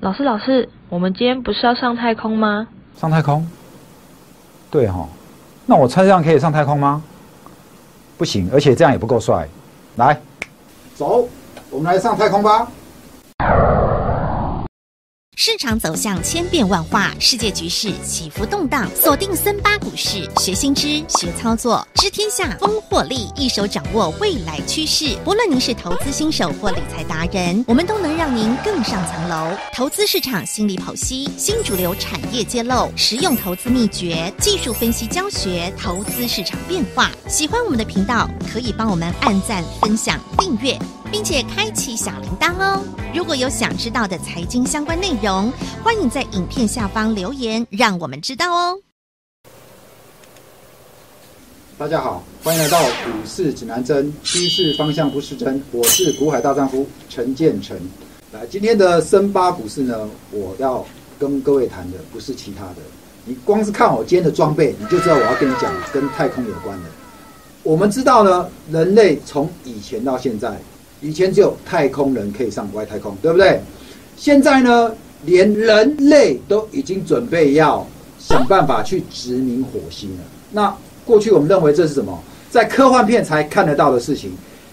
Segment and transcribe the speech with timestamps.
[0.00, 2.66] 老师，老师，我们今天不是要上太空吗？
[2.96, 3.46] 上太空？
[4.70, 5.06] 对哈，
[5.66, 7.02] 那我穿这样可以上太空吗？
[8.16, 9.46] 不行，而且这样也不够帅。
[9.96, 10.18] 来，
[10.94, 11.28] 走，
[11.68, 12.66] 我们来上太空吧。
[15.42, 18.86] 市场走向千变万化，世界局势起伏动荡。
[18.94, 25.16] 锁定森巴股市，学新知，学操作，知天下，风获利，一手掌握未来趋势。
[25.24, 29.56] 不论您是投资新手或理财达人，我们都能让您更上层楼。
[29.72, 37.10] 投资市场心理剖析，新主流产业揭露，实用投资秘诀，技术分析教学，投资市场变化。
[37.26, 40.78] 喜欢我们的频道，可以帮我们按赞、分享、订阅。
[41.10, 42.80] 并且开启小铃铛哦！
[43.12, 48.78] 如果有想知道的财经相关内容，欢迎在影片下方留言，让我们知道哦。
[51.76, 55.60] 大家好，欢迎来到股市指南针，趋势方向不是真。
[55.72, 57.76] 我是股海大丈夫陈建成。
[58.32, 60.86] 来，今天的深八股市呢，我要
[61.18, 62.76] 跟各位谈的不是其他的，
[63.24, 66.88] 你光是看我今天的装备，你就知道我要跟你讲跟太空有关的。
[67.64, 70.56] 我们知道呢，人类从以前到现在。
[71.00, 73.60] 以前只有太空人可以上外太空，对不对？
[74.16, 77.86] 现在呢，连人类都已经准备要
[78.18, 80.22] 想办法去殖民火星了。
[80.52, 80.76] 那
[81.06, 82.18] 过去我们认为这是什么？
[82.50, 84.32] 在科幻片才看得到的事情。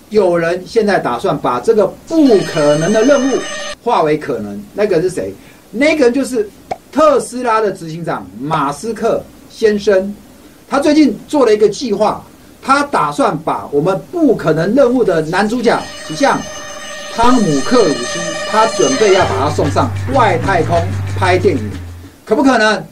[0.09, 3.38] 有人现在打算把这个不可能的任务
[3.84, 4.62] 化为可能。
[4.73, 5.34] 那个是谁？
[5.72, 6.50] 那个人就是
[6.91, 10.14] 特斯拉的执行长马斯克先生。
[10.69, 12.22] 他最近做了一个计划。
[12.68, 15.82] 他打算把我们不可能任务的男主角，
[16.14, 16.38] 像
[17.14, 20.78] 汤姆克鲁斯，他准备要把他送上外太空
[21.18, 21.64] 拍电影，
[22.26, 22.84] 可不可能？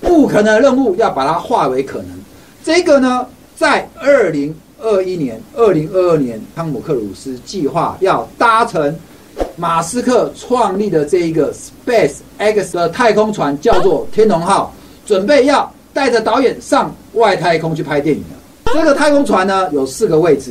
[0.00, 2.08] 不可能任务要把它化为可能。
[2.64, 8.98] 这个呢，在二零二一年、二零二二年，汤姆克鲁斯计划要搭乘
[9.54, 14.74] 马斯克创立的这一个 Space X 的太空船，叫做天龙号，
[15.06, 18.38] 准备要带着导演上外太空去拍电影了。
[18.74, 20.50] 这个太空船呢有四个位置，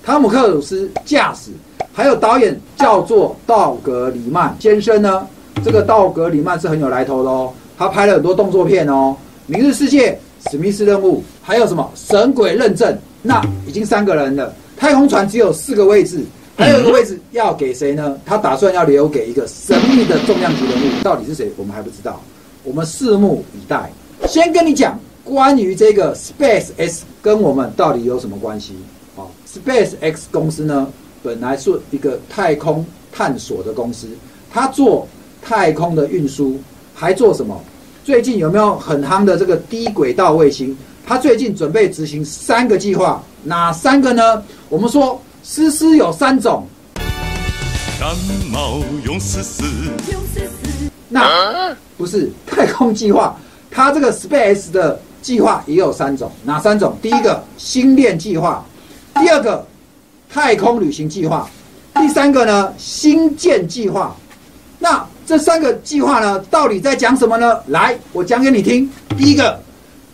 [0.00, 1.50] 汤姆克鲁斯驾驶，
[1.92, 5.26] 还有导演叫做道格里曼先生呢。
[5.64, 9.16] 这个道格里曼是很有来头的哦，他拍了很多动作片哦，
[9.46, 10.12] 《明日世界》、
[10.52, 12.92] 《史密斯任务》，还有什么《神鬼认证》。
[13.22, 16.24] 那已经三个人了，太空船只有四个位置，
[16.56, 18.16] 还有一个位置要给谁呢？
[18.24, 21.50] 他打算要留给一个神秘的重量级人物，到底是谁？
[21.56, 22.20] 我们还不知道，
[22.62, 23.90] 我们拭目以待。
[24.28, 24.96] 先跟你讲。
[25.24, 28.74] 关于这个 Space X 跟我们到底有什么关系？
[29.16, 30.86] 啊，Space X 公司呢，
[31.22, 34.06] 本来是一个太空探索的公司，
[34.52, 35.08] 它做
[35.40, 36.60] 太空的运输，
[36.94, 37.58] 还做什么？
[38.04, 40.76] 最近有没有很夯的这个低轨道卫星？
[41.06, 44.42] 它最近准备执行三个计划，哪三个呢？
[44.68, 46.66] 我们说思思有三种，
[47.98, 48.14] 感
[48.52, 49.64] 冒用思思，
[51.08, 53.34] 那不是太空计划，
[53.70, 55.00] 它这个 Space 的。
[55.24, 56.94] 计划也有三种，哪三种？
[57.00, 58.62] 第一个星链计划，
[59.14, 59.66] 第二个
[60.28, 61.48] 太空旅行计划，
[61.94, 64.14] 第三个呢星舰计划。
[64.78, 67.58] 那这三个计划呢，到底在讲什么呢？
[67.68, 68.86] 来，我讲给你听。
[69.16, 69.58] 第一个，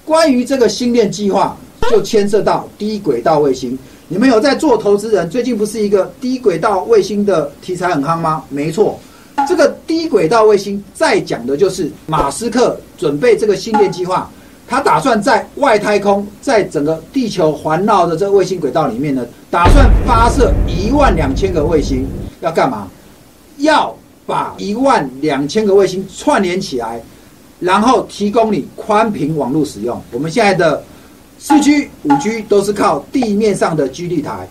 [0.04, 1.56] 关于这个星链计划，
[1.90, 3.76] 就牵涉到低轨道卫星。
[4.06, 5.28] 你们有在做投资人？
[5.28, 8.44] 最近不是一个低轨道卫星的题材很夯吗？
[8.48, 9.00] 没错，
[9.48, 14.30] 这个低轨道卫星在讲的就是马斯克准备这个星链计划。
[14.70, 22.06] 他打算在外太空，在整个地球环绕的这个卫星轨道里面呢，打算发射一万两千个卫星，
[22.40, 22.86] 要干嘛？
[23.56, 23.92] 要
[24.24, 27.02] 把一万两千个卫星串联起来，
[27.58, 30.00] 然后提供你宽频网络使用。
[30.12, 30.80] 我们现在的
[31.36, 34.46] 四 G、五 G 都是靠地面上的基地台，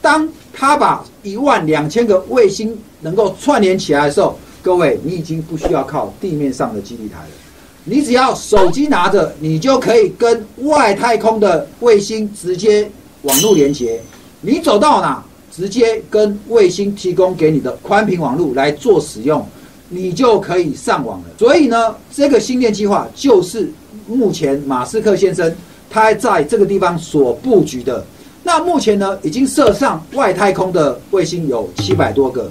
[0.00, 7.45] 当他把一万两千个卫星能够串联起来的时候，各位，你已经不需要靠地面上的基地台了。
[7.88, 12.90] 你只要手机拿着，你就可以跟外太空的卫星直接
[13.22, 14.00] 网络连接。
[14.40, 15.24] 你走到哪，
[15.54, 19.46] 直接跟卫星提供给你的宽频网络来做使用，
[19.88, 21.26] 你就可以上网了。
[21.38, 23.70] 所以呢，这个星链计划就是
[24.08, 25.54] 目前马斯克先生
[25.88, 28.04] 他在这个地方所布局的。
[28.42, 32.50] 那目前呢，已经射上外太空的卫星有七百多个，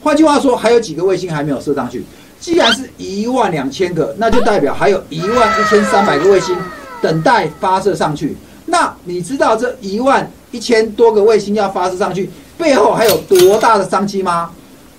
[0.00, 2.04] 换句话说，还有几个卫星还没有射上去。
[2.38, 6.56] 既然是一万两千个，那就代表还有一万一千三百个卫星
[7.00, 8.36] 等待发射上去。
[8.66, 14.50] 那你知道这一万一千多个卫星要发射上去，背后还有多大的商机吗？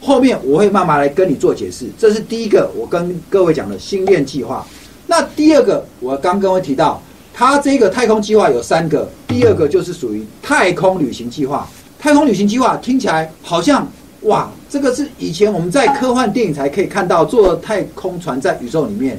[0.02, 1.86] 后面我会慢慢来跟你做解释。
[1.98, 4.66] 这是第一个，我跟各位讲的星链计划。
[5.06, 7.02] 那第二个，我刚刚会提到，
[7.34, 11.68] 它这个太空计划有三个，第二个就是属于太空旅行计划。
[12.00, 13.88] 太空旅行计划听起来好像。
[14.28, 19.18] 哇，这个是以前我们在科幻电影才可以看到，坐太空船在宇宙里面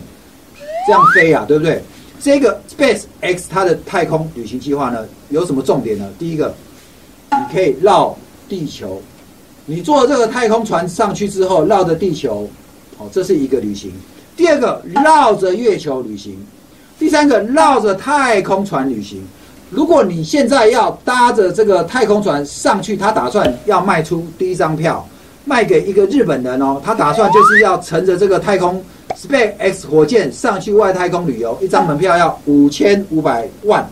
[0.86, 1.82] 这样飞啊，对不对？
[2.20, 6.06] 这个 Space X 它的太空旅行计划呢，有什么重点呢？
[6.18, 6.54] 第一个，
[7.30, 8.16] 你可以绕
[8.48, 9.00] 地球，
[9.64, 12.48] 你坐这个太空船上去之后，绕着地球，
[12.98, 13.92] 哦，这是一个旅行。
[14.36, 16.34] 第二个，绕着月球旅行；
[16.98, 19.26] 第三个，绕着太空船旅行。
[19.70, 25.06] 如果你现在要搭着这个太空船上去，他打算要卖出第一张票，
[25.44, 28.82] 卖给一个日本人哦，他打算就是要乘着这个太空
[29.14, 33.88] Space X 火箭上去外太空旅游，一张门票要五千五百万，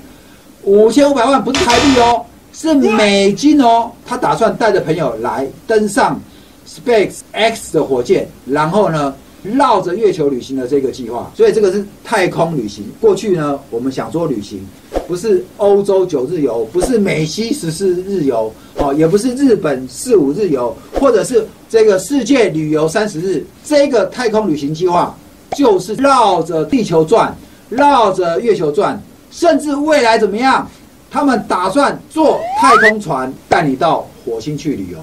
[0.62, 3.90] 五千五百万不是台币哦，是美金哦。
[4.06, 6.19] 他打算带着朋友来登上
[6.67, 9.14] Space X 的火箭，然后呢？
[9.42, 12.84] 绕着月球旅行的这个计划，所以这个是太空旅行。
[13.00, 14.66] 过去呢，我们想说旅行，
[15.06, 23.44] 不是欧洲九日游，不是美西十四日游，哦，也不是日本四五日游，或者是这个世界旅游三十日。
[23.64, 25.16] 这个太空旅行计划
[25.56, 27.36] 就是绕着地球转，
[27.68, 29.00] 绕着月球转，
[29.30, 30.68] 甚至未来怎么样？
[31.08, 34.98] 他们打算坐太空船带你到火星去旅游。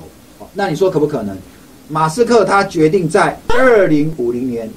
[0.53, 1.35] 那你说可不可能？
[1.89, 4.69] 马斯克他决定在二零五零年，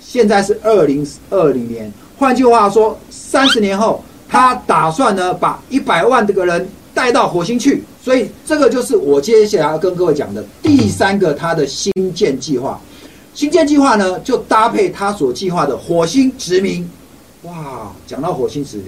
[0.00, 7.82] 现在是二零二零年，换句话说，三十年后，他打算呢把一百万这个人带到火星去。
[8.02, 12.80] 所以这个就是我接下来要跟各位讲的第三个他的新建计划。
[13.34, 16.88] 新建计划呢，就搭配他所计划的火星殖民。
[17.42, 18.86] 哇，讲到火星殖民，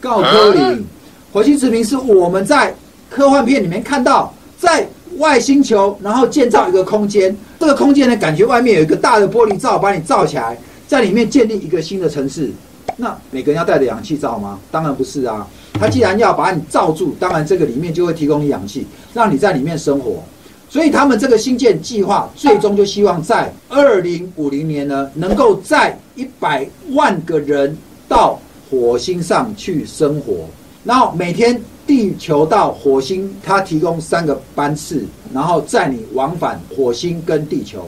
[0.00, 0.86] 告科林，
[1.32, 2.74] 火星殖民是我们在
[3.08, 4.88] 科幻片里面看到在。
[5.20, 10.56] 外星球，然后建造一个空间，这个空间呢，感觉外面有一个大的玻璃罩把你罩起来，
[10.88, 12.50] 在里面建立一个新的城市。
[12.96, 14.58] 那每个人要带着氧气罩吗？
[14.70, 15.46] 当然不是啊。
[15.74, 20.22] 他既然要把你罩住，当然这个里面就会提供你氧气，让你在里面生活。
[20.70, 27.76] 所以他们这个新建计划，最终就希望在二零五零年呢，能够载一百万个人
[28.08, 28.40] 到
[28.70, 30.46] 火星上去生活，
[30.82, 31.60] 然后每天。
[31.90, 35.04] 地球到火星，它提供三个班次，
[35.34, 37.84] 然后载你往返火星跟地球。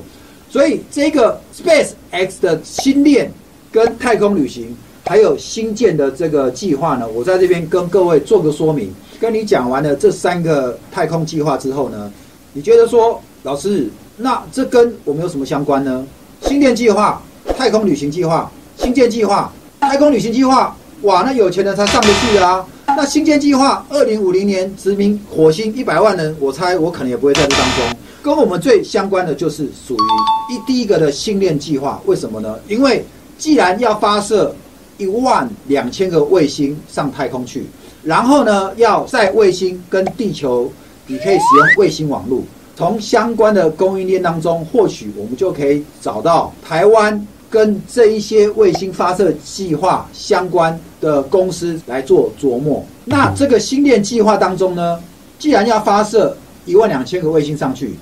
[0.50, 3.30] 所以这个 Space X 的新链
[3.70, 4.76] 跟太空旅行，
[5.06, 8.92] 还有新建的这个计划呢，我在这边跟各位做个说明。
[9.20, 12.10] 跟你讲完了这三个太空计划之后呢，
[12.54, 16.04] 你觉得说，老师，那这跟我们有什么相关呢？
[16.40, 17.22] 新链计划、
[17.56, 22.66] 太空旅行计划、新建计划、太空旅行计划，哇，那有钱人才上得去啊！
[22.94, 27.98] 那新建计划，二零五零年殖民火星一百万人，我猜我可能也不会在这当中。
[28.22, 32.00] 跟我们最相关的就是属于一第一个的星链计划。
[32.04, 32.56] 为什么呢？
[32.68, 33.04] 因为
[33.38, 34.54] 既然要发射
[34.98, 37.64] 一万两千个卫星上太空去，
[38.02, 40.70] 然后呢，要在卫星跟地球，
[41.06, 42.42] 你可以使用卫星网络。
[42.76, 47.26] 从相关的供应链当中，或许我们就可以找到台湾。
[47.52, 52.82] 跟这一些卫星发射计划相关的公司来做琢磨。
[53.04, 54.98] 那这个星链计划当中呢，
[55.38, 56.34] 既然要发射
[56.64, 57.94] 一万两千个卫星上去，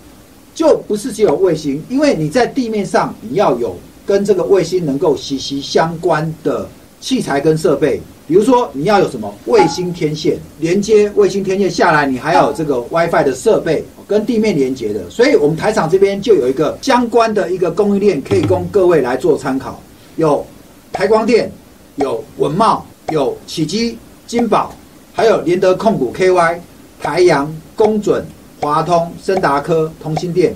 [0.54, 3.76] 就不是只有卫星，因为你在地面上你要有
[4.06, 6.68] 跟这个卫星能够息息相关的
[7.00, 8.00] 器材跟设备。
[8.28, 15.08] 比如说，你要有什么卫星天线连接卫星天线下来，你还要有这个 WiFi 的设备跟地面连接的。
[15.08, 19.80] 所以，我们台厂这边就有一个相关的一个供应链，可以供各位来做参考。
[20.16, 20.44] 有
[20.92, 21.48] 台光电，
[21.94, 24.74] 有文茂，有启基、金宝，
[25.12, 26.58] 还有联德控股 KY、
[27.00, 28.26] 台阳、工准、
[28.60, 30.52] 华通、森达科、同心电。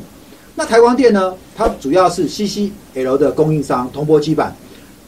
[0.57, 1.33] 那台光电呢？
[1.57, 4.53] 它主要是 CCL 的供应商，铜箔基板。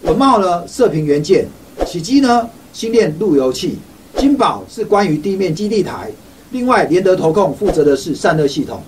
[0.02, 1.46] 文茂呢，射频元件。
[1.84, 3.70] 起基呢，芯链路由器；
[4.16, 6.08] 金宝是关于地面基地台；
[6.50, 8.78] 另外联德投控负责的是散热系统；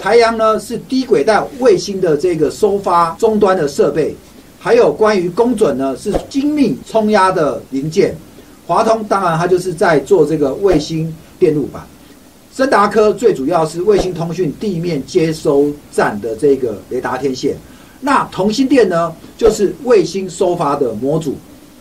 [0.00, 4.14] 台阳呢是低轨道卫星的这个收发终端的设备；
[4.58, 8.10] 还有关于工准呢是精密冲压的零件；
[8.66, 11.82] 华通当然它就是在做这个卫星电路板；
[12.52, 17.54] 森达科最主要是卫星通讯地面接收站的这个雷达天线；
[18.00, 21.34] 那同心电呢就是卫星收发的模组。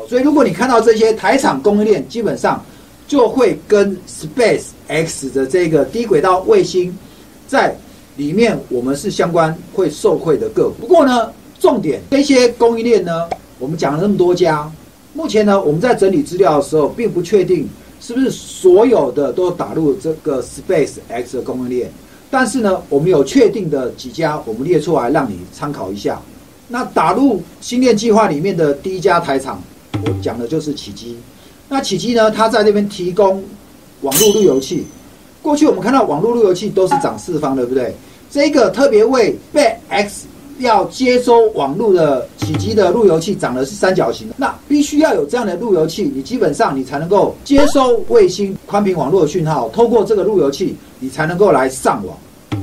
[0.08, 2.63] 所以，如果你看到这些台厂供应链，基本上
[3.08, 6.96] 就会跟 Space X 的这个低轨道卫星
[7.48, 7.75] 在
[8.15, 10.75] 里面，我们是相关会受惠的个股。
[10.82, 13.29] 不过呢，重点这些供应链呢，
[13.60, 14.72] 我们讲了那么多家，
[15.13, 17.67] 目前呢，我们在整理资料的时候，并不确定
[18.01, 21.91] 是不是所有的都打入这个 Space X 的供应链。
[22.29, 26.22] 但是呢，我们有确定的几家，我们列出来让你参考一下。
[26.67, 29.62] 那打入新链计划里面的第一家台厂。
[30.06, 31.17] 我讲的就是起基，
[31.70, 32.29] 那起基呢？
[32.29, 33.44] 它在那边提供
[34.01, 34.86] 网络路由器。
[35.42, 37.94] 过去我们看到网络路由器都是长四方，对不对？
[38.30, 40.10] 这个特别为 BX
[40.60, 52.18] 要接收网络的起机的路由器长的是三角形，那必须要有这样的路由器，你基本上你才能够接收卫星宽频网络的讯号，透过这个路由器，你才能够来上网。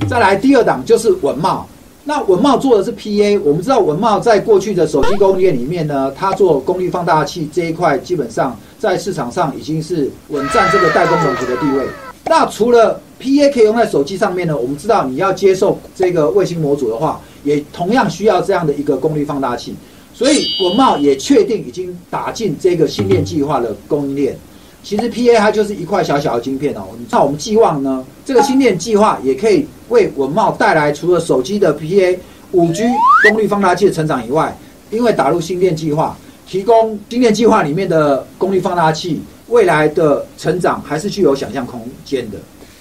[0.08, 1.66] 再来第二档就是文茂，
[2.06, 11.86] 那文茂做的是 PA，我们知道文茂在过去的手机供应链里面呢，它做功率放大器这一块，基本上在市场上已经是稳占这个代工龙头的地位。
[12.26, 19.74] 那除了 PA 可以用在手机上面呢，我们知道你要接受这个卫星模组的话，也同样需要这样的一个功率放大器。
[20.12, 24.38] 所以文茂也确定已经打进这个星链计划的供应链。
[24.84, 26.82] 其实 PA 它就是一块小小的晶片哦。
[27.10, 32.18] 那我们寄望呢，这个星链计划也可以为文茂带来除了手机的 PA、
[32.52, 32.84] 五 G
[33.26, 34.54] 功率放大器的成长以外，
[34.90, 36.14] 因为打入星链计划，
[36.46, 42.36] 提供星链计划里面的功率放大器未来的成长还是具有想象空间的。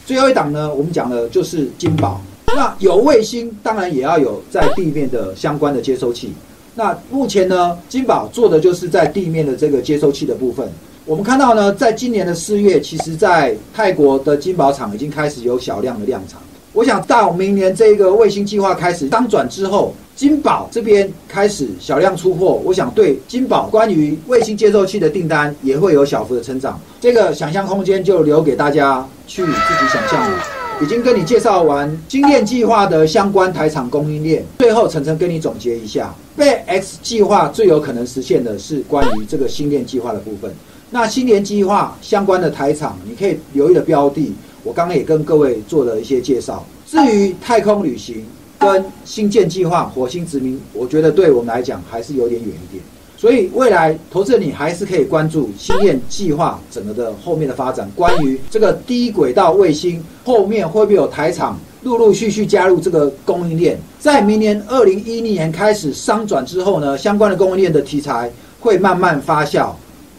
[0.05, 2.21] 最后一档呢，我们讲的就是金宝。
[2.47, 6.33] 那有卫星，当然也要有在地面的相关的接收器。
[6.75, 10.69] 那目前呢，金宝做的就是在地面的这个接收器的部分。
[11.05, 16.39] 我们看到呢，在今年的四月，其实在泰国的金宝厂已经开始有小量的量产。
[16.71, 26.79] 我想到明年这个卫星计划开始当转之后，金宝这边开始小量出货，我想对金宝关于卫星接收器的订单也会有小幅的成长。
[27.01, 30.41] 这个想象空间就留给大家去自己想象了。
[30.81, 40.51] 已经跟你介绍完精炼计划的相关台厂供应链，最后晨晨跟你总结一下，被 X 计划最有可能实现的是关于这个新链计划的部分。
[40.93, 44.31] 那新年计划相关的台厂，你可以留意的标的，
[44.63, 46.63] 我刚刚也跟各位做了一些介绍。
[46.85, 48.23] 至于太空旅行
[48.59, 52.83] 跟星舰计划、火星殖民，我觉得对我们来讲还是有点远一点。
[53.17, 57.89] 所以未来投资人你还是可以关注星链计划整个的后面的发展。
[57.95, 63.79] 关于这个低轨道卫星后面会不会有台厂陆陆续续加入这个供应链？
[63.97, 69.71] 在明年二零一零年开始商转之后呢，相关的供应链的题材会慢慢发酵。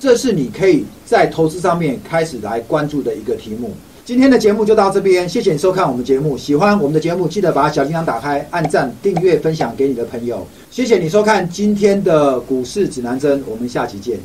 [0.04, 3.72] 这是你可以在投资上面开始来关注的一个题目。
[4.04, 6.36] 今天的节目就到这边，谢谢你收看我们节目。
[6.36, 10.46] 喜欢我们的节目，记得把小铃铛打开，按赞、订阅、分享给你的朋友。
[10.70, 14.18] 谢谢你收看今天的股市指南针，我们下期见。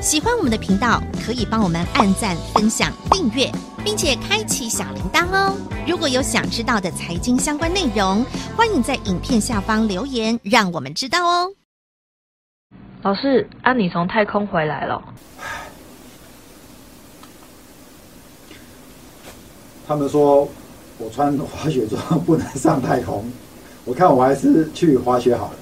[0.00, 3.52] 喜欢我们的频道，可以帮我们按赞、分享、订阅，
[3.84, 5.54] 并且开启小铃铛哦。
[5.86, 8.24] 如果有想知道的财经相关内容，
[8.56, 11.59] 欢迎在影片下方留言，让我们知道哦。
[13.02, 15.02] 老师，安妮从太空回来了？
[19.88, 20.46] 他们说
[20.98, 23.24] 我穿滑雪装 不能上太空，
[23.86, 25.52] 我看我还是去滑雪好了。